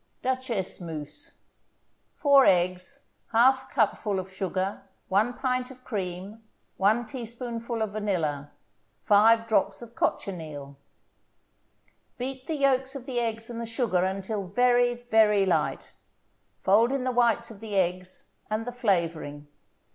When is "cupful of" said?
3.69-4.33